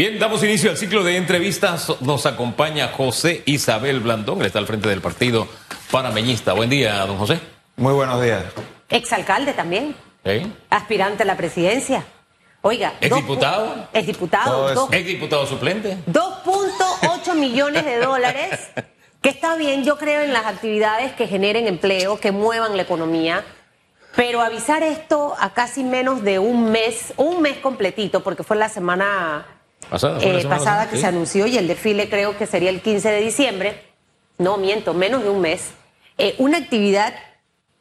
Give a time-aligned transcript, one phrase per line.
[0.00, 1.92] Bien, damos inicio al ciclo de entrevistas.
[2.00, 5.46] Nos acompaña José Isabel Blandón, él está al frente del partido
[5.90, 6.54] panameñista.
[6.54, 7.38] Buen día, don José.
[7.76, 8.44] Muy buenos días.
[8.88, 9.94] Exalcalde también.
[10.24, 10.46] ¿Eh?
[10.70, 12.02] Aspirante a la presidencia.
[12.62, 12.94] Oiga.
[12.98, 13.66] ¿Es dos diputado?
[13.76, 14.50] pu- Es diputado.
[14.50, 15.98] Todo dos- ¿Es diputado suplente?
[16.06, 18.58] 2.8 millones de dólares.
[19.20, 23.44] Que está bien, yo creo en las actividades que generen empleo, que muevan la economía.
[24.16, 28.70] Pero avisar esto a casi menos de un mes, un mes completito, porque fue la
[28.70, 29.46] semana
[29.90, 31.02] Pasada, eh, pasada pasada, que sí.
[31.02, 33.82] se anunció y el desfile creo que sería el 15 de diciembre.
[34.38, 35.70] No, miento, menos de un mes.
[36.16, 37.14] Eh, una actividad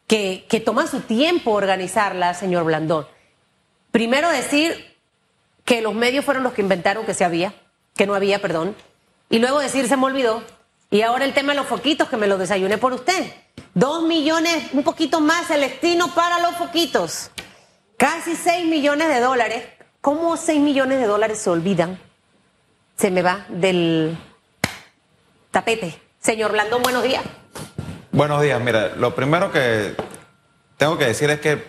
[0.08, 3.08] que, que toma su tiempo organizarla, señor Blandón.
[3.92, 4.98] Primero decir
[5.66, 7.54] que los medios fueron los que inventaron que se había,
[7.96, 8.76] que no había, perdón.
[9.30, 10.44] Y luego decir se me olvidó.
[10.90, 13.32] Y ahora el tema de los foquitos, que me lo desayuné por usted.
[13.76, 17.30] Dos millones, un poquito más Celestino para los foquitos.
[17.98, 19.64] Casi seis millones de dólares.
[20.02, 22.00] ¿Cómo seis millones de dólares se olvidan?
[23.00, 24.18] Se me va del
[25.52, 25.98] tapete.
[26.20, 27.24] Señor Blandón, buenos días.
[28.12, 28.60] Buenos días.
[28.60, 29.96] Mira, lo primero que
[30.76, 31.64] tengo que decir es que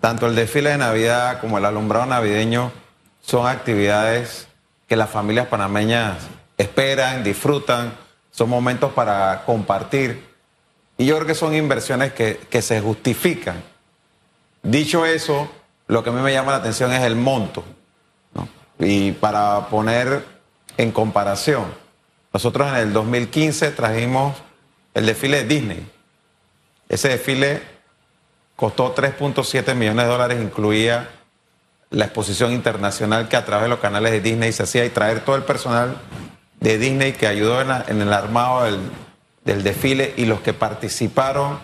[0.00, 2.72] tanto el desfile de Navidad como el alumbrado navideño
[3.20, 4.48] son actividades
[4.88, 6.16] que las familias panameñas
[6.56, 7.92] esperan, disfrutan,
[8.30, 10.26] son momentos para compartir.
[10.96, 13.62] Y yo creo que son inversiones que, que se justifican.
[14.62, 15.46] Dicho eso,
[15.88, 17.62] lo que a mí me llama la atención es el monto.
[18.78, 20.33] Y para poner
[20.76, 21.64] en comparación,
[22.32, 24.36] nosotros en el 2015 trajimos
[24.92, 25.90] el desfile de Disney.
[26.88, 27.62] Ese desfile
[28.56, 31.10] costó 3.7 millones de dólares, incluía
[31.90, 35.20] la exposición internacional que a través de los canales de Disney se hacía y traer
[35.24, 35.96] todo el personal
[36.60, 38.80] de Disney que ayudó en, el armado del,
[39.44, 41.60] del desfile y los que participaron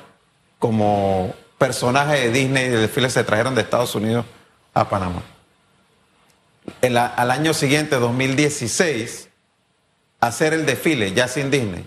[0.58, 4.24] como personajes de Disney del desfile se trajeron de Estados Unidos
[4.72, 5.22] a Panamá.
[6.82, 9.28] Al año siguiente, 2016,
[10.20, 11.86] hacer el desfile ya sin Disney,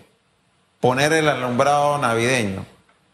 [0.80, 2.66] poner el alumbrado navideño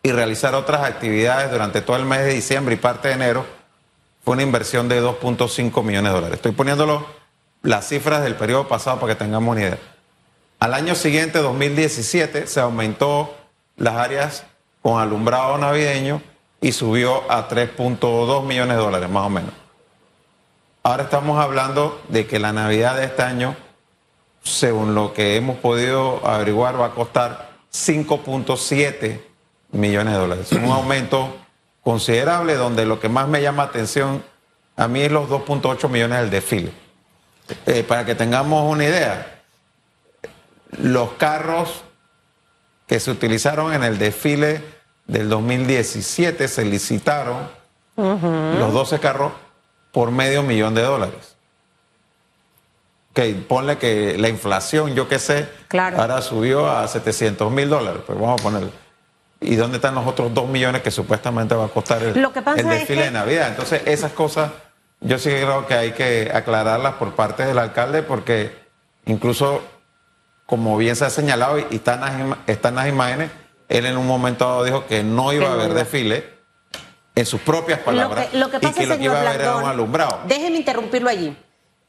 [0.01, 3.45] y realizar otras actividades durante todo el mes de diciembre y parte de enero
[4.23, 6.35] fue una inversión de 2.5 millones de dólares.
[6.37, 7.05] Estoy poniéndolo
[7.61, 9.79] las cifras del periodo pasado para que tengamos una idea.
[10.59, 13.35] Al año siguiente, 2017, se aumentó
[13.77, 14.45] las áreas
[14.81, 16.21] con alumbrado navideño
[16.61, 19.53] y subió a 3.2 millones de dólares, más o menos.
[20.81, 23.55] Ahora estamos hablando de que la Navidad de este año,
[24.43, 29.21] según lo que hemos podido averiguar, va a costar 5.7
[29.71, 30.51] millones de dólares.
[30.51, 31.35] Es un aumento
[31.83, 34.23] considerable donde lo que más me llama atención
[34.77, 36.71] a mí es los 2.8 millones del desfile.
[37.65, 39.41] Eh, para que tengamos una idea,
[40.77, 41.83] los carros
[42.87, 44.63] que se utilizaron en el desfile
[45.07, 47.49] del 2017 se licitaron
[47.97, 49.33] los 12 carros
[49.91, 51.35] por medio millón de dólares.
[53.11, 55.99] Ok, ponle que la inflación, yo qué sé, Claro.
[55.99, 58.71] ahora subió a 700 mil dólares, pues vamos a ponerlo.
[59.41, 62.41] ¿Y dónde están los otros 2 millones que supuestamente va a costar el, Lo que
[62.41, 63.47] pasa el es desfile que- de Navidad?
[63.49, 64.51] Entonces, esas cosas
[65.01, 68.53] yo sí creo que hay que aclararlas por parte del alcalde porque
[69.05, 69.61] incluso,
[70.45, 73.31] como bien se ha señalado y están las, están las imágenes,
[73.69, 76.38] él en un momento dado dijo que no iba a haber desfile
[77.19, 79.17] en sus propias palabras Lo que, lo que pasa, y que lo que señor iba
[79.17, 80.19] a haber era Blandón, un alumbrado.
[80.25, 81.35] Déjeme interrumpirlo allí.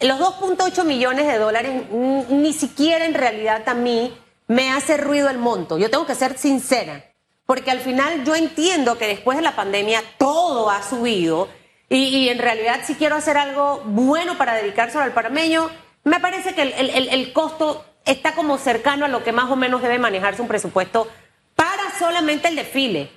[0.01, 5.39] Los 2.8 millones de dólares ni siquiera en realidad a mí me hace ruido el
[5.39, 5.79] monto.
[5.79, 7.05] Yo tengo que ser sincera,
[7.47, 11.49] porque al final yo entiendo que después de la pandemia todo ha subido
[11.89, 15.71] y, y en realidad si quiero hacer algo bueno para dedicárselo al parameño,
[16.05, 19.83] me parece que el- el costo está como cercano a lo que más o menos
[19.83, 21.07] debe manejarse un presupuesto
[21.55, 23.11] para solamente el desfile.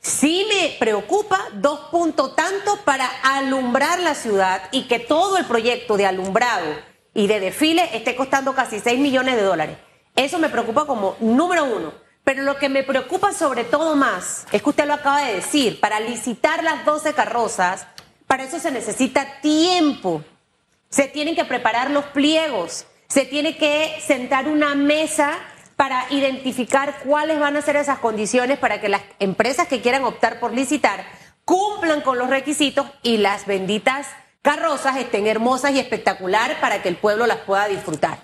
[0.00, 5.96] Sí me preocupa dos puntos tanto para alumbrar la ciudad y que todo el proyecto
[5.96, 6.66] de alumbrado
[7.14, 9.78] y de desfile esté costando casi 6 millones de dólares.
[10.14, 11.92] Eso me preocupa como número uno.
[12.24, 15.80] Pero lo que me preocupa sobre todo más es que usted lo acaba de decir,
[15.80, 17.86] para licitar las 12 carrozas,
[18.26, 20.22] para eso se necesita tiempo.
[20.90, 25.38] Se tienen que preparar los pliegos, se tiene que sentar una mesa
[25.78, 30.40] para identificar cuáles van a ser esas condiciones para que las empresas que quieran optar
[30.40, 31.04] por licitar
[31.44, 34.08] cumplan con los requisitos y las benditas
[34.42, 38.18] carrozas estén hermosas y espectacular para que el pueblo las pueda disfrutar.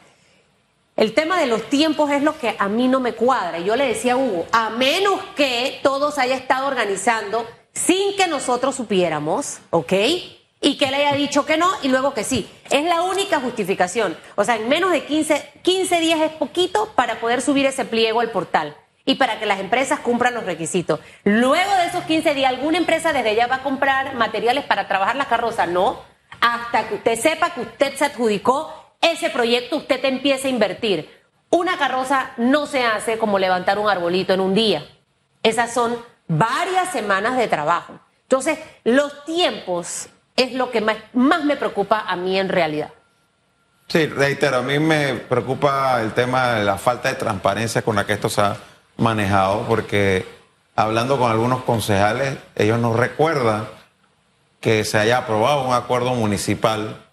[0.97, 3.61] El tema de los tiempos es lo que a mí no me cuadra.
[3.61, 8.27] Yo le decía a Hugo, a menos que todo se haya estado organizando sin que
[8.27, 9.93] nosotros supiéramos, ¿ok?
[10.65, 12.51] Y que él haya dicho que no y luego que sí.
[12.71, 14.17] Es la única justificación.
[14.35, 18.21] O sea, en menos de 15, 15 días es poquito para poder subir ese pliego
[18.21, 18.75] al portal
[19.05, 21.01] y para que las empresas cumplan los requisitos.
[21.23, 25.17] Luego de esos 15 días, ¿alguna empresa desde ya va a comprar materiales para trabajar
[25.17, 25.69] las carrozas?
[25.69, 26.01] No.
[26.41, 28.73] Hasta que usted sepa que usted se adjudicó
[29.05, 31.11] ese proyecto usted te empieza a invertir.
[31.51, 34.87] Una carroza no se hace como levantar un arbolito en un día.
[35.43, 38.01] Esas son varias semanas de trabajo.
[38.23, 42.91] Entonces, los tiempos es lo que más, más me preocupa a mí en realidad.
[43.89, 48.07] Sí, reitero, a mí me preocupa el tema de la falta de transparencia con la
[48.07, 48.57] que esto se ha
[48.97, 50.27] manejado, porque
[50.75, 53.69] hablando con algunos concejales, ellos nos recuerdan
[54.61, 57.05] que se haya aprobado un acuerdo municipal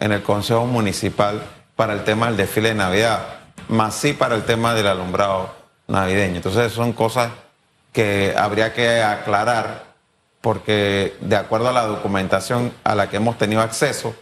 [0.00, 1.42] en el Consejo Municipal
[1.76, 3.20] para el tema del desfile de Navidad,
[3.68, 5.54] más sí para el tema del alumbrado
[5.86, 6.36] navideño.
[6.36, 7.30] Entonces son cosas
[7.92, 9.93] que habría que aclarar
[10.44, 14.14] porque de acuerdo a la documentación a la que hemos tenido acceso,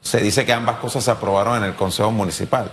[0.00, 2.70] se dice que ambas cosas se aprobaron en el Consejo Municipal.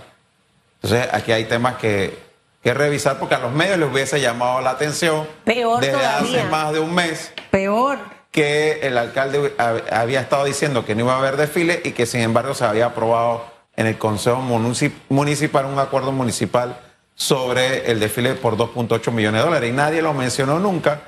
[0.81, 2.17] Entonces aquí hay temas que,
[2.63, 6.39] que revisar porque a los medios les hubiese llamado la atención Peor desde todavía.
[6.39, 7.99] hace más de un mes Peor.
[8.31, 12.05] que el alcalde hab- había estado diciendo que no iba a haber desfile y que
[12.05, 13.43] sin embargo se había aprobado
[13.75, 16.79] en el Consejo Munici- Municipal un acuerdo municipal
[17.13, 19.69] sobre el desfile por 2.8 millones de dólares.
[19.69, 21.01] Y nadie lo mencionó nunca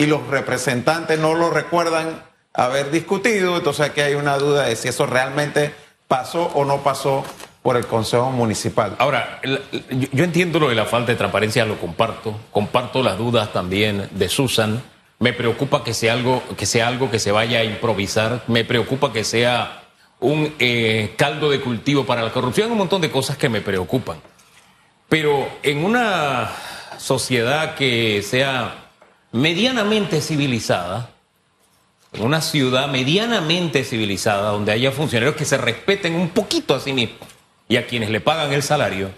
[0.00, 2.22] y los representantes no lo recuerdan
[2.54, 3.58] haber discutido.
[3.58, 5.74] Entonces aquí hay una duda de si eso realmente
[6.08, 7.22] pasó o no pasó
[7.60, 8.96] por el Consejo Municipal.
[8.98, 9.42] Ahora,
[9.90, 12.34] yo, entiendo lo de la falta de transparencia, lo comparto.
[12.50, 14.82] Comparto las dudas también de Susan.
[15.18, 18.42] Me preocupa que sea algo que, sea algo que se vaya a improvisar.
[18.46, 19.82] Me preocupa que sea
[20.18, 22.72] un eh, caldo de cultivo para la corrupción.
[22.72, 24.16] Un montón de cosas que me preocupan.
[25.10, 26.50] Pero en una
[26.96, 28.79] sociedad que sea
[29.32, 31.10] medianamente civilizada,
[32.12, 36.92] en una ciudad medianamente civilizada, donde haya funcionarios que se respeten un poquito a sí
[36.92, 37.28] mismos
[37.68, 39.10] y a quienes le pagan el salario,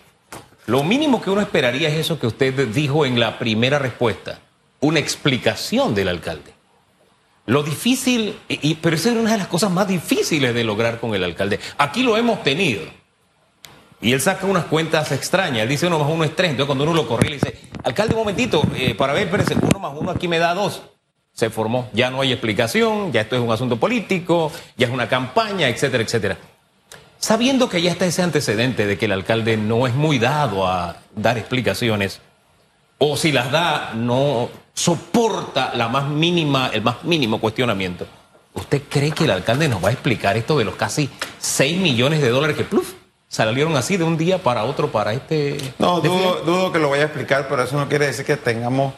[0.66, 4.40] lo mínimo que uno esperaría es eso que usted dijo en la primera respuesta,
[4.80, 6.52] una explicación del alcalde.
[7.46, 11.14] Lo difícil, y, pero esa es una de las cosas más difíciles de lograr con
[11.14, 11.58] el alcalde.
[11.78, 12.82] Aquí lo hemos tenido.
[14.02, 15.62] Y él saca unas cuentas extrañas.
[15.62, 16.50] Él dice uno más uno es tres.
[16.50, 19.78] Entonces cuando uno lo corre, le dice, alcalde, un momentito, eh, para ver, espérese, uno
[19.78, 20.82] más uno aquí me da dos.
[21.32, 21.88] Se formó.
[21.92, 26.02] Ya no hay explicación, ya esto es un asunto político, ya es una campaña, etcétera,
[26.02, 26.36] etcétera.
[27.18, 30.96] Sabiendo que ya está ese antecedente de que el alcalde no es muy dado a
[31.14, 32.20] dar explicaciones,
[32.98, 38.06] o si las da, no soporta la más mínima, el más mínimo cuestionamiento.
[38.54, 41.08] ¿Usted cree que el alcalde nos va a explicar esto de los casi
[41.38, 42.94] 6 millones de dólares que pluf,
[43.32, 45.56] salieron así de un día para otro para este...
[45.78, 48.92] No, dudo, dudo que lo vaya a explicar, pero eso no quiere decir que tengamos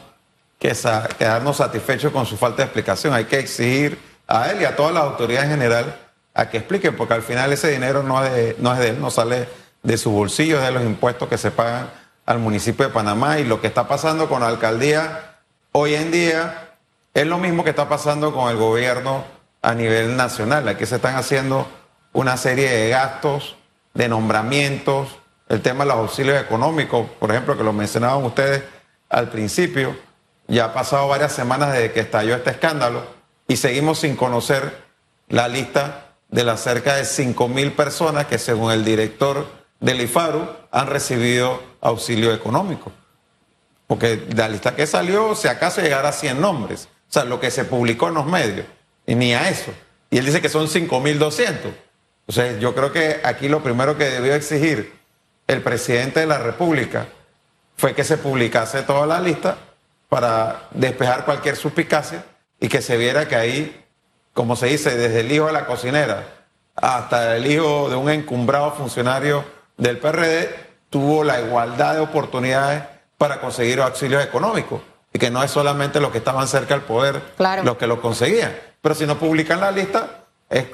[0.59, 3.13] que sa- quedarnos satisfechos con su falta de explicación.
[3.13, 3.97] Hay que exigir
[4.27, 5.97] a él y a todas las autoridades en general
[6.33, 8.99] a que expliquen, porque al final ese dinero no es de, no es de él,
[8.99, 9.47] no sale
[9.83, 11.89] de su bolsillo, es de los impuestos que se pagan
[12.25, 13.39] al municipio de Panamá.
[13.39, 15.37] Y lo que está pasando con la alcaldía
[15.71, 16.73] hoy en día
[17.13, 19.23] es lo mismo que está pasando con el gobierno
[19.61, 20.67] a nivel nacional.
[20.67, 21.69] Aquí se están haciendo
[22.11, 23.55] una serie de gastos,
[23.95, 25.07] de nombramientos,
[25.49, 28.63] el tema de los auxilios económicos, por ejemplo, que lo mencionaban ustedes
[29.09, 29.95] al principio.
[30.47, 33.03] Ya ha pasado varias semanas desde que estalló este escándalo
[33.47, 34.83] y seguimos sin conocer
[35.27, 39.47] la lista de las cerca de 5 mil personas que según el director
[39.79, 42.91] del IFARU han recibido auxilio económico.
[43.87, 46.89] Porque la lista que salió, si acaso llegara a 100 nombres.
[47.07, 48.65] O sea, lo que se publicó en los medios.
[49.05, 49.71] Y ni a eso.
[50.09, 51.84] Y él dice que son 5.200.
[52.27, 54.93] Entonces, yo creo que aquí lo primero que debió exigir
[55.47, 57.05] el presidente de la República
[57.77, 59.57] fue que se publicase toda la lista
[60.09, 62.23] para despejar cualquier suspicacia
[62.59, 63.85] y que se viera que ahí,
[64.33, 66.23] como se dice, desde el hijo de la cocinera
[66.75, 69.45] hasta el hijo de un encumbrado funcionario
[69.77, 70.49] del PRD,
[70.89, 72.83] tuvo la igualdad de oportunidades
[73.17, 74.81] para conseguir auxilios económicos.
[75.13, 77.63] Y que no es solamente los que estaban cerca del poder Claro.
[77.63, 78.53] los que lo conseguían.
[78.81, 80.65] Pero si no publican la lista, es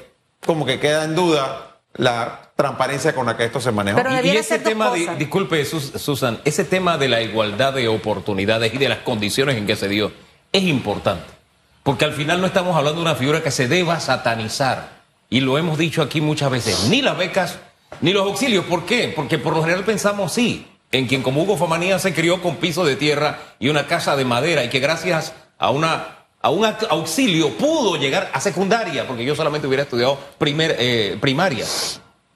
[0.44, 3.96] como que queda en duda la transparencia con la que esto se manejó.
[4.02, 5.18] Pero Y- ese tema, di- cosas.
[5.18, 9.66] disculpe Sus- Susan, ese tema de la igualdad de oportunidades y de las condiciones en
[9.66, 10.12] que se dio
[10.52, 11.24] es importante.
[11.82, 15.00] Porque al final no estamos hablando de una figura que se deba satanizar.
[15.28, 17.58] Y lo hemos dicho aquí muchas veces, ni las becas
[18.00, 18.64] ni los auxilios.
[18.66, 19.12] ¿Por qué?
[19.14, 22.84] Porque por lo general pensamos, sí, en quien como Hugo Famanía se crió con piso
[22.84, 27.50] de tierra y una casa de madera y que gracias a una a un auxilio
[27.56, 31.64] pudo llegar a secundaria, porque yo solamente hubiera estudiado primer, eh, primaria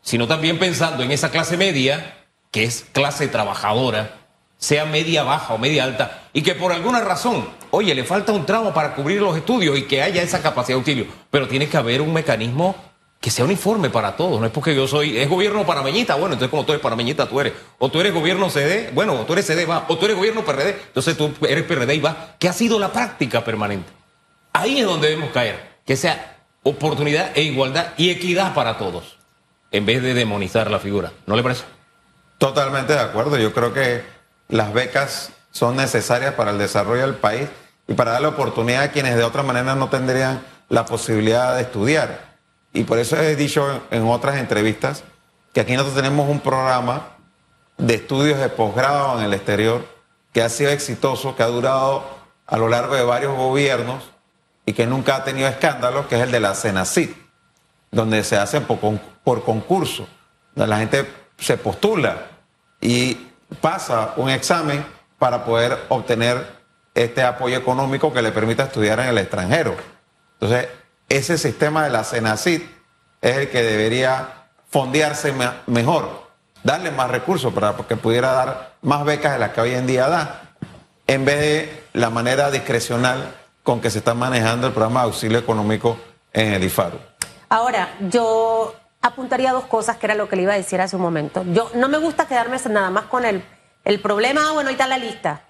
[0.07, 2.15] sino también pensando en esa clase media,
[2.53, 4.21] que es clase trabajadora,
[4.57, 8.47] sea media baja o media alta, y que por alguna razón, oye, le falta un
[8.47, 11.77] tramo para cubrir los estudios y que haya esa capacidad de auxilio, pero tiene que
[11.77, 12.77] haber un mecanismo
[13.21, 16.51] que sea uniforme para todos, no es porque yo soy, es gobierno panameñita, bueno, entonces
[16.51, 19.47] como tú eres panameñita, tú eres, o tú eres gobierno CD, bueno, o tú eres
[19.47, 22.53] CD, va, o tú eres gobierno PRD, entonces tú eres PRD y va, que ha
[22.53, 23.96] sido la práctica permanente.
[24.57, 29.19] Ahí es donde debemos caer, que sea oportunidad e igualdad y equidad para todos.
[29.71, 31.13] en vez de demonizar la figura.
[31.27, 31.65] ¿No le parece?
[32.39, 33.37] Totalmente de acuerdo.
[33.37, 34.03] Yo creo que
[34.49, 37.49] las becas son necesarias para el desarrollo del país
[37.87, 42.37] y para darle oportunidad a quienes de otra manera no tendrían la posibilidad de estudiar.
[42.73, 45.05] Y por eso he dicho en otras entrevistas
[45.53, 47.09] que aquí nosotros tenemos un programa
[47.77, 49.85] de estudios de posgrado en el exterior
[50.33, 52.09] que ha sido exitoso, que ha durado
[52.47, 54.16] a lo largo de varios gobiernos
[54.67, 57.17] y que nunca ha tenido escándalos, que es el de la CENACIT,
[57.93, 60.09] donde se hace por, concurso,
[60.55, 61.09] donde la gente
[61.39, 62.27] se postula
[62.81, 63.29] y
[63.61, 64.85] pasa un examen
[65.19, 66.57] para poder obtener
[66.95, 69.77] este apoyo económico que le permita estudiar en el extranjero.
[70.35, 70.69] Entonces,
[71.09, 72.63] ese sistema de la CENACIT
[73.23, 75.33] es el que debería fondearse
[75.67, 76.29] mejor,
[76.65, 80.09] darle más recursos para que pudiera dar más becas de las que hoy en día
[80.09, 80.51] da,
[81.07, 83.33] en vez de la manera discrecional
[83.67, 85.99] con que se está manejando el programa de auxilio económico
[86.33, 86.99] en el IFARU.
[87.49, 91.03] Ahora, yo apuntaría dos cosas que era lo que le iba a decir hace un
[91.03, 91.45] momento.
[91.53, 93.45] Yo no me gusta quedarme nada más con el,
[93.85, 95.43] el problema, ah, bueno, ahí está la lista.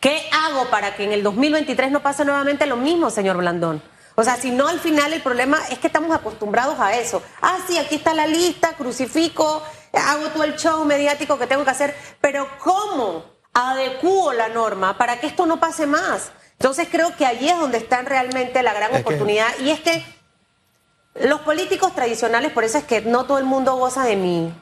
[0.00, 3.82] ¿Qué hago para que en el 2023 no pase nuevamente lo mismo, señor Blandón?
[4.14, 7.22] O sea, si no, al final el problema es que estamos acostumbrados a eso.
[7.42, 11.70] Ah, sí, aquí está la lista, crucifico, hago todo el show mediático que tengo que
[11.70, 16.32] hacer, pero ¿cómo adecuo la norma para que esto no pase más?
[16.58, 19.46] Entonces creo que allí es donde está realmente la gran oportunidad.
[19.60, 20.04] Y es que
[21.14, 24.52] los políticos tradicionales, por eso es que no todo el mundo goza de mi,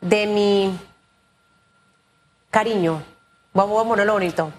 [0.00, 0.78] de mi
[2.50, 3.02] cariño.
[3.52, 4.50] Vamos, a ponerlo bonito.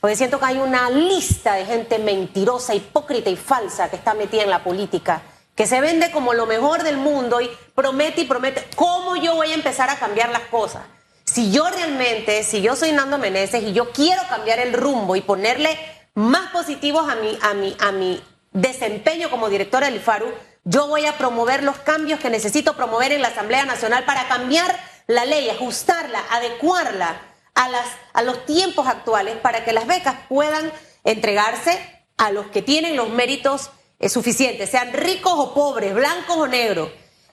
[0.00, 4.42] Porque siento que hay una lista de gente mentirosa, hipócrita y falsa que está metida
[4.42, 5.22] en la política,
[5.54, 8.68] que se vende como lo mejor del mundo y promete y promete.
[8.76, 10.82] ¿Cómo yo voy a empezar a cambiar las cosas?
[11.30, 15.20] Si yo realmente, si yo soy Nando Meneses y yo quiero cambiar el rumbo y
[15.20, 15.78] ponerle
[16.14, 20.32] más positivos a mi, a mi, a mi desempeño como directora del IFARU,
[20.64, 24.74] yo voy a promover los cambios que necesito promover en la Asamblea Nacional para cambiar
[25.06, 27.20] la ley, ajustarla, adecuarla
[27.54, 30.72] a, las, a los tiempos actuales para que las becas puedan
[31.04, 31.78] entregarse
[32.16, 36.88] a los que tienen los méritos eh, suficientes, sean ricos o pobres, blancos o negros.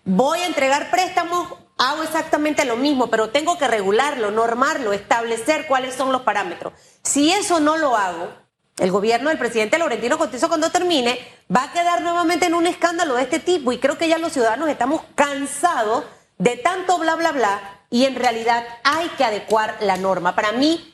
[0.08, 5.96] Voy a entregar préstamos, hago exactamente lo mismo, pero tengo que regularlo, normarlo, establecer cuáles
[5.96, 6.74] son los parámetros.
[7.02, 8.32] Si eso no lo hago,
[8.78, 11.18] el gobierno del presidente Laurentino Cortizo cuando termine
[11.54, 14.32] va a quedar nuevamente en un escándalo de este tipo y creo que ya los
[14.32, 16.04] ciudadanos estamos cansados
[16.38, 20.36] de tanto bla bla bla y en realidad hay que adecuar la norma.
[20.36, 20.94] Para mí,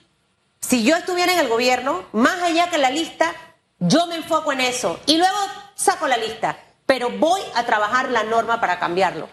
[0.62, 3.36] si yo estuviera en el gobierno, más allá que la lista,
[3.80, 5.38] yo me enfoco en eso y luego
[5.76, 6.58] saco la lista,
[6.92, 9.30] pero voy a trabajar la norma para cambiarlo.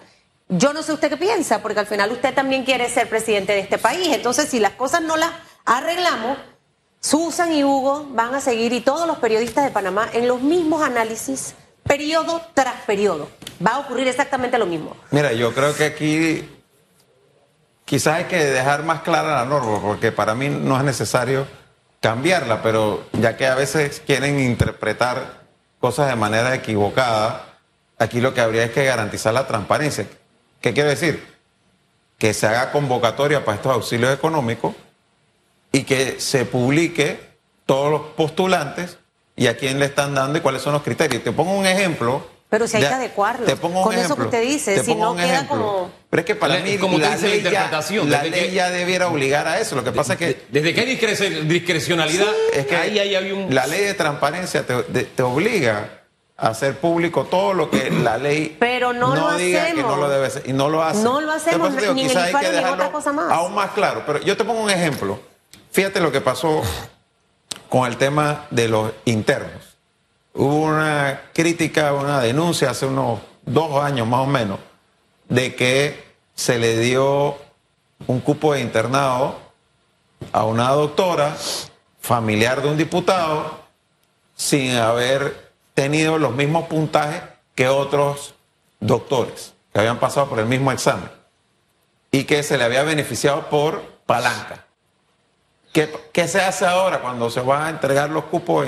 [0.49, 3.59] Yo no sé usted qué piensa, porque al final usted también quiere ser presidente de
[3.59, 4.15] este país.
[4.15, 5.31] Entonces, si las cosas no las
[5.65, 6.39] arreglamos,
[7.01, 10.85] Susan y Hugo van a seguir y todos los periodistas de Panamá en los mismos
[10.85, 13.29] análisis, periodo tras periodo.
[13.67, 14.97] Va a ocurrir exactamente lo mismo.
[15.11, 16.49] Mira, yo creo que aquí
[17.85, 21.45] quizás hay que dejar más clara la norma, porque para mí no es necesario
[21.99, 25.43] cambiarla, pero ya que a veces quieren interpretar
[25.81, 27.48] cosas de manera equivocada,
[27.99, 30.07] aquí lo que habría es que garantizar la transparencia.
[30.61, 31.25] ¿Qué quiere decir?
[32.19, 34.75] Que se haga convocatoria para estos auxilios económicos
[35.73, 37.21] y que se publique
[37.67, 38.99] todos los postulantes
[39.37, 41.23] y a quién le están dando y cuáles son los criterios.
[41.23, 42.27] Te pongo un ejemplo.
[42.51, 43.45] Pero si hay que adecuarlo.
[43.45, 44.15] Te pongo un Con ejemplo.
[44.15, 45.93] eso que usted dice, si no queda como...
[46.09, 48.53] Pero es que para mí como la, dice la ley, ya, interpretación, la ley que-
[48.55, 49.77] ya debiera obligar a eso.
[49.77, 53.35] Lo que pasa es que Desde que hay discre- discrecionalidad, es que ahí, ahí había
[53.35, 53.55] un...
[53.55, 55.98] la ley de transparencia te, de- te obliga
[56.39, 60.31] hacer público todo lo que la ley Pero no lo diga que no lo debe
[60.31, 61.03] ser y no lo hace.
[61.03, 63.31] No lo hacemos, Entonces, ni en el hay que ni otra cosa más.
[63.31, 65.19] Aún más claro, pero yo te pongo un ejemplo.
[65.73, 66.63] Fíjate lo que pasó
[67.69, 69.77] con el tema de los internos.
[70.33, 74.61] Hubo una crítica, una denuncia hace unos dos años más o menos
[75.29, 76.05] de que
[76.35, 77.37] se le dio
[78.07, 79.41] un cupo de internado
[80.33, 81.37] a una doctora
[82.01, 83.59] familiar de un diputado
[84.37, 85.48] sin haber
[85.79, 87.23] tenido los mismos puntajes
[87.55, 88.35] que otros
[88.81, 91.09] doctores que habían pasado por el mismo examen
[92.11, 94.65] y que se le había beneficiado por palanca.
[95.73, 98.67] ¿Qué, qué se hace ahora cuando se van a entregar los cupos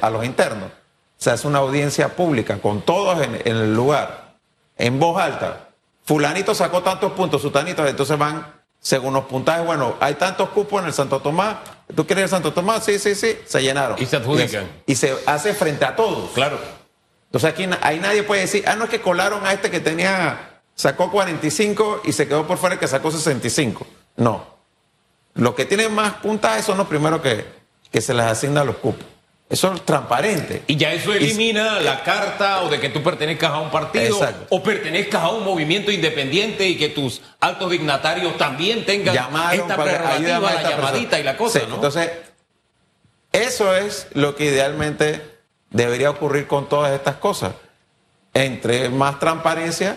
[0.00, 0.70] a los internos?
[1.16, 4.36] Se hace una audiencia pública con todos en el lugar,
[4.76, 5.70] en voz alta.
[6.04, 8.46] Fulanito sacó tantos puntos, sutanito, entonces van
[8.78, 9.66] según los puntajes.
[9.66, 11.56] Bueno, hay tantos cupos en el Santo Tomás.
[11.94, 12.84] ¿Tú quieres el Santo Tomás?
[12.84, 13.38] Sí, sí, sí.
[13.46, 14.00] Se llenaron.
[14.00, 14.68] Y se adjudican.
[14.86, 16.30] Y se hace frente a todos.
[16.32, 16.58] Claro.
[17.26, 20.60] Entonces aquí ahí nadie puede decir, ah, no es que colaron a este que tenía,
[20.74, 23.86] sacó 45 y se quedó por fuera el que sacó 65.
[24.16, 24.46] No.
[25.34, 27.44] Los que tienen más puntajes son los primeros que,
[27.90, 29.06] que se les asignan los cupos.
[29.50, 30.62] Eso es transparente.
[30.66, 34.46] Y ya eso elimina la carta o de que tú pertenezcas a un partido Exacto.
[34.50, 39.76] o pertenezcas a un movimiento independiente y que tus altos dignatarios también tengan Llamaron esta
[39.76, 41.18] para- prerrogativa, la esta llamadita persona.
[41.20, 41.74] y la cosa, Sí, ¿no?
[41.76, 42.10] Entonces,
[43.32, 45.22] eso es lo que idealmente
[45.70, 47.52] debería ocurrir con todas estas cosas.
[48.34, 49.96] Entre más transparencia,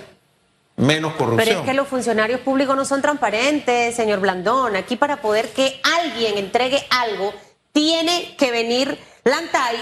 [0.77, 1.45] menos corrupción.
[1.45, 4.75] Pero es que los funcionarios públicos no son transparentes, señor Blandón.
[4.77, 7.33] Aquí para poder que alguien entregue algo,
[7.71, 9.77] tiene que venir Lantay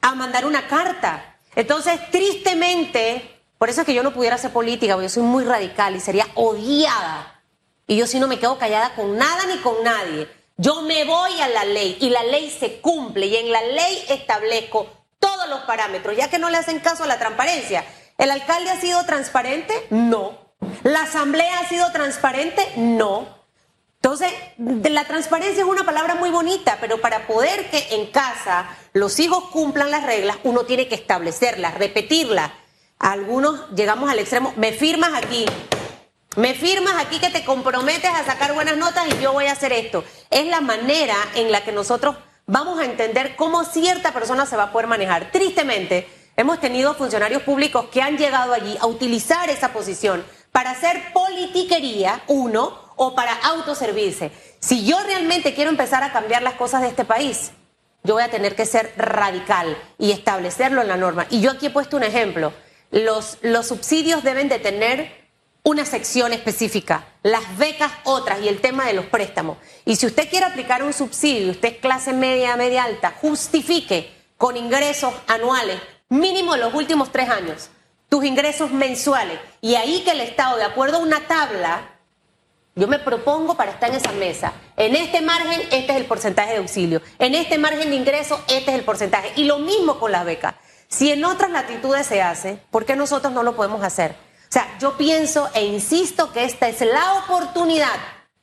[0.00, 1.38] a mandar una carta.
[1.56, 5.44] Entonces, tristemente, por eso es que yo no pudiera hacer política, porque yo soy muy
[5.44, 7.42] radical y sería odiada.
[7.86, 10.28] Y yo sí no me quedo callada con nada ni con nadie.
[10.56, 14.04] Yo me voy a la ley y la ley se cumple y en la ley
[14.08, 14.86] establezco
[15.18, 17.84] todos los parámetros, ya que no le hacen caso a la transparencia.
[18.18, 19.86] ¿El alcalde ha sido transparente?
[19.90, 20.38] No.
[20.82, 22.62] ¿La asamblea ha sido transparente?
[22.76, 23.43] No.
[24.04, 29.18] Entonces, la transparencia es una palabra muy bonita, pero para poder que en casa los
[29.18, 32.52] hijos cumplan las reglas, uno tiene que establecerlas, repetirlas.
[32.98, 35.46] Algunos llegamos al extremo, me firmas aquí,
[36.36, 39.72] me firmas aquí que te comprometes a sacar buenas notas y yo voy a hacer
[39.72, 40.04] esto.
[40.28, 44.64] Es la manera en la que nosotros vamos a entender cómo cierta persona se va
[44.64, 45.30] a poder manejar.
[45.32, 46.06] Tristemente,
[46.36, 52.22] hemos tenido funcionarios públicos que han llegado allí a utilizar esa posición para hacer politiquería,
[52.26, 54.30] uno, o para autoservirse.
[54.60, 57.52] Si yo realmente quiero empezar a cambiar las cosas de este país,
[58.04, 61.26] yo voy a tener que ser radical y establecerlo en la norma.
[61.30, 62.52] Y yo aquí he puesto un ejemplo.
[62.90, 65.24] Los, subsidios deben de tener
[65.62, 69.56] una sección específica, las becas otras y el tema de los préstamos.
[69.86, 74.58] Y si usted quiere aplicar un subsidio, usted es clase media, media alta, justifique con
[74.58, 77.70] ingresos anuales, mínimo los últimos tres años,
[78.10, 79.40] tus ingresos mensuales.
[79.62, 81.93] Y ahí que el Estado, de acuerdo a una tabla,
[82.74, 84.52] yo me propongo para estar en esa mesa.
[84.76, 87.00] En este margen, este es el porcentaje de auxilio.
[87.18, 89.32] En este margen de ingreso, este es el porcentaje.
[89.36, 90.54] Y lo mismo con las becas.
[90.88, 94.12] Si en otras latitudes se hace, ¿por qué nosotros no lo podemos hacer?
[94.12, 97.96] O sea, yo pienso e insisto que esta es la oportunidad,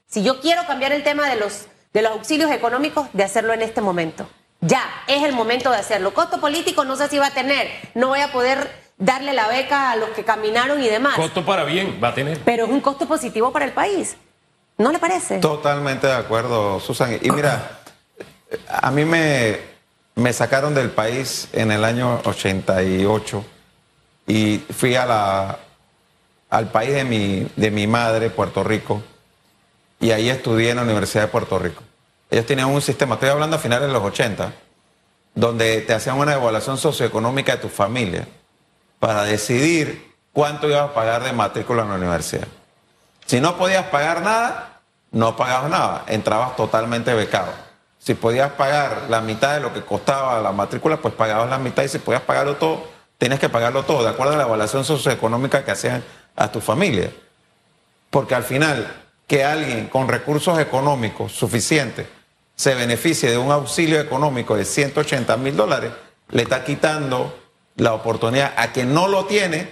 [0.07, 3.61] si yo quiero cambiar el tema de los, de los auxilios económicos, de hacerlo en
[3.61, 4.29] este momento.
[4.59, 6.13] Ya, es el momento de hacerlo.
[6.13, 7.70] Costo político no sé si va a tener.
[7.96, 11.16] No voy a poder darle la beca a los que caminaron y demás.
[11.16, 12.40] Costo para bien va a tener.
[12.46, 14.16] Pero es un costo positivo para el país.
[14.77, 15.40] ¿No le parece?
[15.40, 17.18] Totalmente de acuerdo, Susan.
[17.22, 17.81] Y mira,
[18.70, 19.59] a mí me,
[20.16, 23.44] me sacaron del país en el año 88
[24.27, 25.59] y fui a la,
[26.50, 29.01] al país de mi, de mi madre, Puerto Rico,
[30.00, 31.81] y ahí estudié en la Universidad de Puerto Rico.
[32.29, 34.53] Ellos tenían un sistema, estoy hablando a finales de los 80,
[35.33, 38.27] donde te hacían una evaluación socioeconómica de tu familia
[39.01, 42.48] para decidir cuánto ibas a pagar de matrícula en la universidad.
[43.25, 47.51] Si no podías pagar nada, no pagabas nada, entrabas totalmente becado.
[47.98, 51.81] Si podías pagar la mitad de lo que costaba la matrícula, pues pagabas la mitad
[51.81, 52.87] y si podías pagarlo todo,
[53.18, 56.03] tenías que pagarlo todo, de acuerdo a la evaluación socioeconómica que hacían
[56.35, 57.11] a tu familia.
[58.11, 58.85] Porque al final,
[59.25, 62.05] que alguien con recursos económicos suficientes
[62.55, 65.92] se beneficie de un auxilio económico de 180 mil dólares,
[66.29, 67.41] le está quitando
[67.77, 69.70] la oportunidad a quien no lo tiene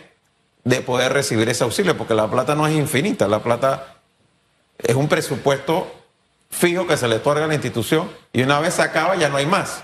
[0.63, 3.95] de poder recibir ese auxilio, porque la plata no es infinita, la plata
[4.77, 5.91] es un presupuesto
[6.49, 9.37] fijo que se le otorga a la institución y una vez se acaba ya no
[9.37, 9.83] hay más.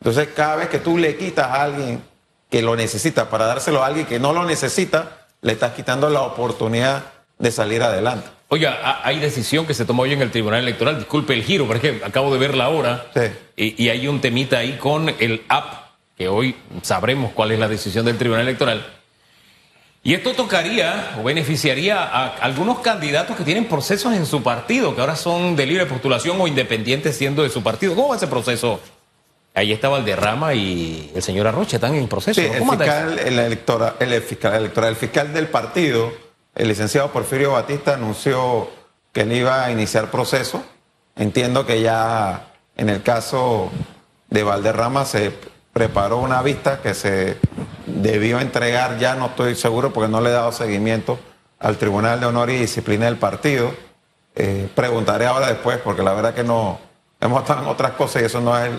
[0.00, 2.02] Entonces cada vez que tú le quitas a alguien
[2.50, 6.22] que lo necesita para dárselo a alguien que no lo necesita, le estás quitando la
[6.22, 7.04] oportunidad
[7.38, 8.28] de salir adelante.
[8.48, 10.96] Oiga, ha- hay decisión que se tomó hoy en el Tribunal Electoral.
[10.98, 13.06] Disculpe el giro, pero es que acabo de verla ahora.
[13.14, 13.20] Sí.
[13.56, 15.79] Y, y hay un temita ahí con el app,
[16.20, 18.86] que hoy sabremos cuál es la decisión del Tribunal Electoral.
[20.02, 25.00] Y esto tocaría o beneficiaría a algunos candidatos que tienen procesos en su partido, que
[25.00, 27.94] ahora son de libre postulación o independientes siendo de su partido.
[27.94, 28.80] ¿Cómo va ese proceso?
[29.54, 32.38] Ahí está Valderrama y el señor Arrocha, están en proceso.
[32.38, 32.52] Sí, ¿no?
[32.52, 36.12] el ¿Cómo fiscal, el, electora- el fiscal electoral, el fiscal del partido,
[36.54, 38.68] el licenciado Porfirio Batista, anunció
[39.14, 40.62] que él iba a iniciar proceso.
[41.16, 43.70] Entiendo que ya en el caso
[44.28, 45.32] de Valderrama se
[45.72, 47.38] preparó una vista que se
[47.86, 51.18] debió entregar, ya no estoy seguro porque no le he dado seguimiento
[51.58, 53.72] al Tribunal de Honor y Disciplina del partido.
[54.34, 56.78] Eh, preguntaré ahora después porque la verdad que no
[57.20, 58.70] hemos estado en otras cosas y eso no es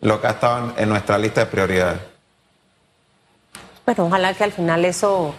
[0.00, 2.00] lo que ha estado en- nuestra lista de prioridades.
[3.84, 5.34] Bueno, ojalá que al final eso,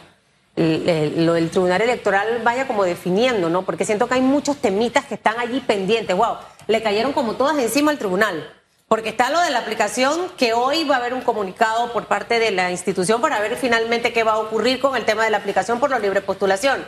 [0.55, 3.63] lo del Tribunal Electoral vaya como definiendo, ¿no?
[3.63, 6.15] Porque siento que hay muchos temitas que están allí pendientes.
[6.15, 6.35] Wow,
[6.67, 8.47] le cayeron como todas encima al tribunal.
[8.93, 12.37] Porque está lo de la aplicación, que hoy va a haber un comunicado por parte
[12.37, 15.37] de la institución para ver finalmente qué va a ocurrir con el tema de la
[15.37, 16.85] aplicación por la libre postulación.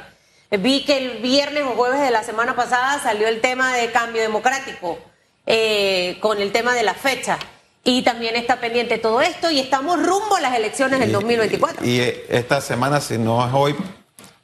[0.51, 4.21] Vi que el viernes o jueves de la semana pasada salió el tema de cambio
[4.21, 4.99] democrático,
[5.47, 7.39] eh, con el tema de la fecha.
[7.83, 11.83] Y también está pendiente todo esto y estamos rumbo a las elecciones del 2024.
[11.83, 13.75] Y eh, esta semana, si no es hoy,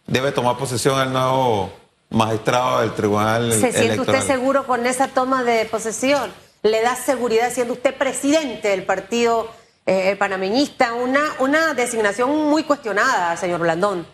[0.07, 1.71] debe tomar posesión el nuevo
[2.09, 4.15] magistrado del Tribunal ¿Se siente Electoral.
[4.15, 6.31] usted seguro con esa toma de posesión?
[6.63, 9.49] ¿Le da seguridad siendo usted presidente del partido
[9.87, 10.93] eh, panameñista?
[10.93, 14.05] Una, una designación muy cuestionada, señor Blandón.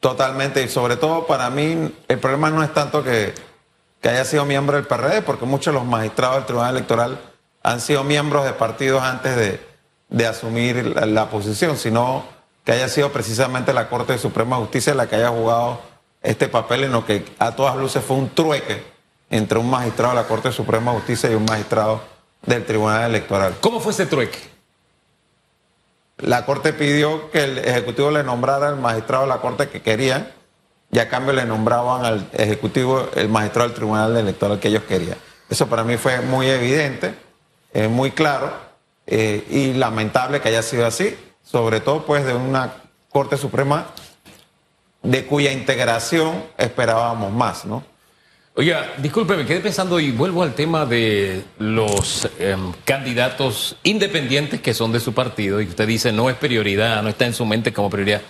[0.00, 3.34] Totalmente, y sobre todo para mí el problema no es tanto que,
[4.00, 7.20] que haya sido miembro del PRD, porque muchos de los magistrados del Tribunal Electoral
[7.62, 9.60] han sido miembros de partidos antes de,
[10.08, 12.24] de asumir la, la posición, sino
[12.64, 15.80] que haya sido precisamente la Corte de Suprema Justicia la que haya jugado
[16.22, 18.97] este papel en lo que a todas luces fue un trueque
[19.30, 22.00] entre un magistrado de la Corte de Suprema Justicia y un magistrado
[22.42, 23.56] del Tribunal Electoral.
[23.60, 24.38] ¿Cómo fue ese trueque?
[26.18, 30.28] La Corte pidió que el Ejecutivo le nombrara al magistrado de la Corte que querían
[30.90, 35.18] y a cambio le nombraban al Ejecutivo el magistrado del Tribunal Electoral que ellos querían.
[35.48, 37.14] Eso para mí fue muy evidente,
[37.72, 38.52] eh, muy claro
[39.06, 42.72] eh, y lamentable que haya sido así, sobre todo pues de una
[43.10, 43.86] Corte Suprema
[45.02, 47.84] de cuya integración esperábamos más, ¿no?
[48.58, 54.74] Oiga, disculpe, me quedé pensando y vuelvo al tema de los em, candidatos independientes que
[54.74, 57.72] son de su partido y usted dice no es prioridad, no está en su mente
[57.72, 58.20] como prioridad.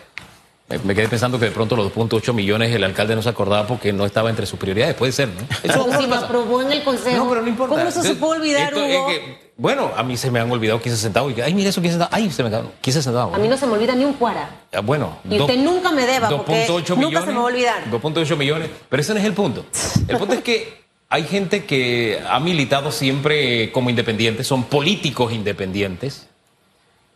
[0.68, 3.66] Me, me quedé pensando que de pronto los 2.8 millones el alcalde no se acordaba
[3.66, 5.40] porque no estaba entre sus prioridades, puede ser, ¿no?
[5.62, 7.24] Eso si lo aprobó en el Consejo.
[7.24, 7.76] No, pero no importa.
[7.76, 9.06] ¿Cómo se puede olvidar, Esto es Hugo?
[9.08, 11.36] que, bueno, a mí se me han olvidado 15 centavos.
[11.36, 12.14] Y ay, mira eso 15 centavos.
[12.14, 13.34] Ay, se me quedaron 15 centavos.
[13.34, 14.48] A mí no se me olvida ni un cuara.
[14.72, 15.18] Ah, Bueno.
[15.28, 17.90] Y usted nunca me deba, porque 2.8 nunca se me va a olvidar.
[17.90, 18.70] 2.8 millones.
[18.88, 19.66] Pero ese no es el punto.
[20.06, 26.28] El punto es que hay gente que ha militado siempre como independientes, son políticos independientes,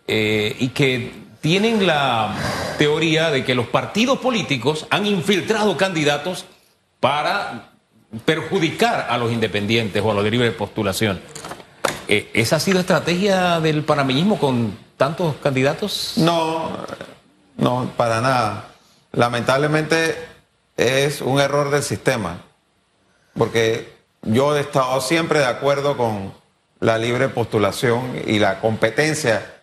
[0.09, 2.35] eh, y que tienen la
[2.77, 6.47] teoría de que los partidos políticos han infiltrado candidatos
[6.99, 7.71] para
[8.25, 11.21] perjudicar a los independientes o a los de libre postulación.
[12.09, 16.15] Eh, ¿Esa ha sido estrategia del panameñismo con tantos candidatos?
[16.17, 16.71] No,
[17.57, 18.69] no, para nada.
[19.13, 20.17] Lamentablemente
[20.77, 22.39] es un error del sistema,
[23.37, 26.33] porque yo he estado siempre de acuerdo con
[26.81, 29.61] la libre postulación y la competencia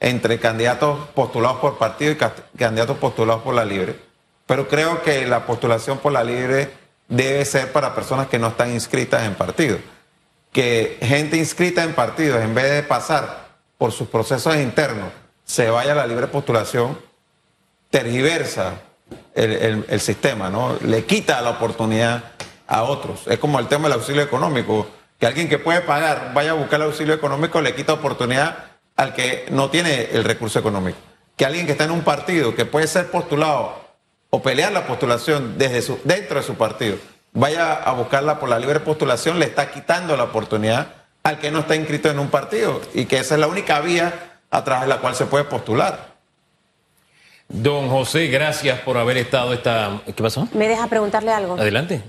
[0.00, 3.98] entre candidatos postulados por partido y ca- candidatos postulados por la libre.
[4.46, 6.70] Pero creo que la postulación por la libre
[7.08, 9.78] debe ser para personas que no están inscritas en partido.
[10.54, 15.08] Que gente inscrita en partidos, en vez de pasar por sus procesos internos,
[15.44, 16.96] se vaya a la libre postulación,
[17.90, 18.74] tergiversa
[19.34, 20.78] el, el- sistema, ¿no?
[20.82, 22.22] Le quita la oportunidad
[22.68, 23.22] a otros.
[23.26, 24.86] Es como el tema del auxilio económico,
[25.18, 28.56] que alguien que puede pagar vaya a buscar el auxilio económico le quita oportunidad
[28.96, 30.98] al que no tiene el recurso económico.
[31.36, 33.82] Que alguien que está en un partido que puede ser postulado
[34.30, 36.96] o pelear la postulación desde su, dentro de su partido,
[37.34, 40.86] vaya a buscarla por la libre postulación, le está quitando la oportunidad
[41.22, 44.38] al que no está inscrito en un partido y que esa es la única vía
[44.50, 46.14] a través de la cual se puede postular.
[47.48, 50.00] Don José, gracias por haber estado esta...
[50.06, 50.48] ¿Qué pasó?
[50.52, 51.54] ¿Me deja preguntarle algo?
[51.54, 52.02] Adelante.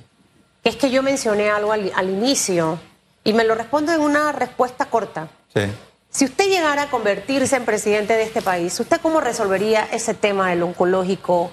[0.64, 2.80] Es que yo mencioné algo al, al inicio
[3.24, 5.28] y me lo respondo en una respuesta corta.
[5.54, 5.62] Sí.
[6.10, 10.50] Si usted llegara a convertirse en presidente de este país, ¿usted cómo resolvería ese tema
[10.50, 11.52] del oncológico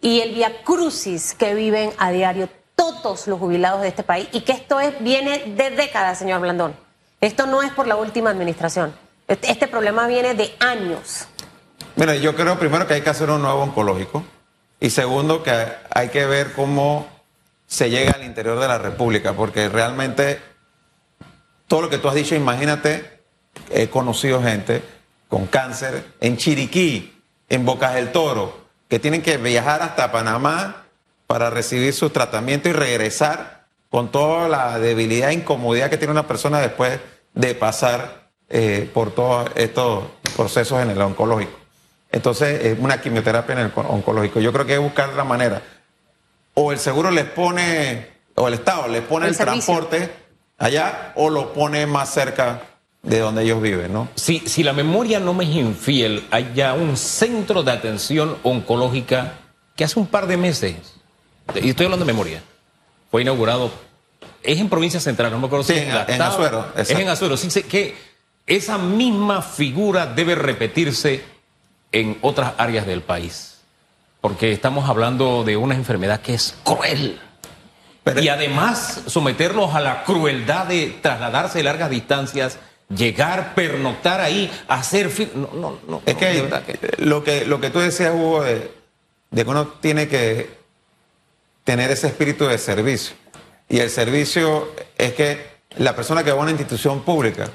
[0.00, 2.48] y el viacrucis que viven a diario
[3.02, 4.28] todos los jubilados de este país?
[4.32, 6.74] Y que esto es, viene de décadas, señor Blandón.
[7.20, 8.94] Esto no es por la última administración.
[9.26, 11.26] Este, este problema viene de años.
[11.96, 14.24] Mira, yo creo primero que hay que hacer un nuevo oncológico
[14.80, 15.52] y segundo que
[15.90, 17.06] hay que ver cómo
[17.66, 20.40] se llega al interior de la República, porque realmente
[21.66, 23.22] todo lo que tú has dicho, imagínate,
[23.70, 24.82] he conocido gente
[25.28, 30.83] con cáncer en Chiriquí, en Bocas del Toro, que tienen que viajar hasta Panamá
[31.26, 36.26] para recibir su tratamiento y regresar con toda la debilidad e incomodidad que tiene una
[36.26, 36.98] persona después
[37.34, 40.04] de pasar eh, por todos estos
[40.36, 41.58] procesos en el oncológico.
[42.10, 44.40] Entonces, es una quimioterapia en el oncológico.
[44.40, 45.62] Yo creo que hay que buscar la manera.
[46.54, 50.10] O el seguro les pone, o el Estado les pone El transporte
[50.58, 52.62] allá, o lo pone más cerca
[53.02, 54.08] de donde ellos viven, ¿no?
[54.14, 59.34] Si, si la memoria no me es infiel, hay ya un centro de atención oncológica
[59.76, 60.93] que hace un par de meses,
[61.62, 62.42] y estoy hablando de memoria,
[63.10, 63.70] fue inaugurado,
[64.42, 66.90] es en provincia central, no me acuerdo si Sí, en- la en Taba, Azuero, Es
[66.90, 67.94] en Azuero, sí que
[68.46, 71.24] esa misma figura debe repetirse
[71.92, 73.58] en otras áreas del país,
[74.20, 77.20] porque estamos hablando de una enfermedad que es cruel.
[78.02, 82.58] Pero- y además someterlos a la crueldad de trasladarse de largas distancias,
[82.94, 85.10] llegar, pernoctar ahí, hacer...
[85.34, 86.02] No, no, no.
[86.04, 86.50] Es no, que,
[86.98, 88.70] lo que lo que tú decías, Hugo, de,
[89.30, 90.50] de que uno tiene que
[91.64, 93.16] tener ese espíritu de servicio.
[93.68, 97.48] Y el servicio es que la persona que va a una institución pública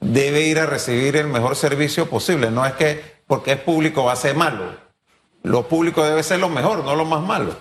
[0.00, 2.50] debe ir a recibir el mejor servicio posible.
[2.50, 4.76] No es que porque es público va a ser malo.
[5.42, 7.54] Lo público debe ser lo mejor, no lo más malo.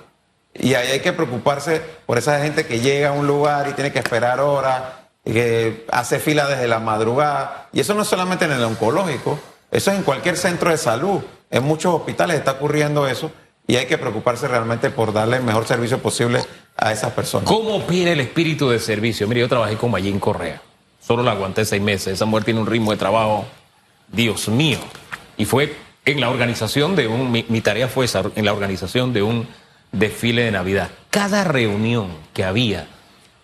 [0.53, 3.91] Y ahí hay que preocuparse por esa gente que llega a un lugar y tiene
[3.91, 4.81] que esperar horas,
[5.23, 7.69] que hace fila desde la madrugada.
[7.73, 9.37] Y eso no es solamente en el oncológico,
[9.69, 11.21] eso es en cualquier centro de salud.
[11.51, 13.31] En muchos hospitales está ocurriendo eso
[13.67, 16.41] y hay que preocuparse realmente por darle el mejor servicio posible
[16.77, 17.47] a esas personas.
[17.47, 19.27] ¿Cómo opina el espíritu de servicio?
[19.27, 20.61] Mire, yo trabajé con Mayín Correa.
[21.01, 22.13] Solo la aguanté seis meses.
[22.13, 23.45] Esa mujer tiene un ritmo de trabajo,
[24.07, 24.79] Dios mío.
[25.35, 25.75] Y fue
[26.05, 29.47] en la organización de un, mi, tarea fue esa, en la organización de un
[29.91, 30.89] desfile de Navidad.
[31.09, 32.87] Cada reunión que había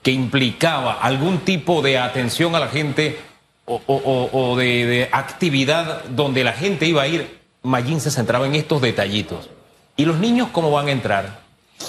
[0.02, 3.18] que implicaba algún tipo de atención a la gente
[3.66, 8.82] o de, de actividad donde la gente iba a ir, Mayín se centraba en estos
[8.82, 9.50] detallitos.
[9.96, 11.40] ¿Y los niños cómo van a entrar?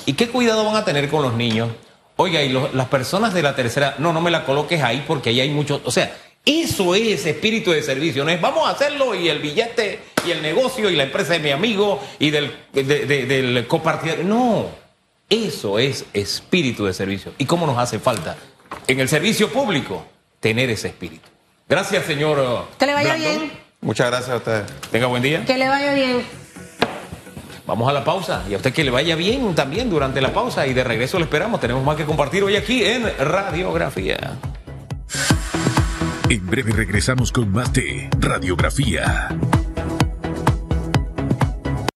[0.06, 1.70] ¿Y qué cuidado van a tener con los niños?
[2.16, 5.30] Oiga, y los- las personas de la tercera, no, no me la coloques ahí porque
[5.30, 6.14] ahí hay muchos, o sea,
[6.44, 10.42] eso es espíritu de servicio, no es vamos a hacerlo y el billete y el
[10.42, 14.24] negocio y la empresa de mi amigo y del, de- de- del copartidario.
[14.24, 14.66] No,
[15.30, 17.32] eso es espíritu de servicio.
[17.38, 18.36] ¿Y cómo nos hace falta
[18.86, 20.06] en el servicio público
[20.38, 21.28] tener ese espíritu?
[21.68, 22.66] Gracias, señor.
[22.78, 23.50] Que le vaya bien.
[23.80, 24.64] Muchas gracias a ustedes.
[24.92, 25.44] Tenga buen día.
[25.46, 26.43] Que le vaya bien.
[27.66, 30.66] Vamos a la pausa y a usted que le vaya bien también durante la pausa
[30.66, 31.61] y de regreso le esperamos.
[31.61, 34.38] Tenemos más que compartir hoy aquí en Radiografía.
[36.29, 39.29] En breve regresamos con más de Radiografía.